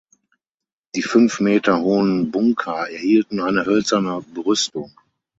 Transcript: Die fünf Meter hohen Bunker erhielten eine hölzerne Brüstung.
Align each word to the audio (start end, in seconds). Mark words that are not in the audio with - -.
Die 0.95 1.03
fünf 1.03 1.39
Meter 1.41 1.79
hohen 1.81 2.31
Bunker 2.31 2.89
erhielten 2.89 3.39
eine 3.39 3.67
hölzerne 3.67 4.25
Brüstung. 4.33 4.91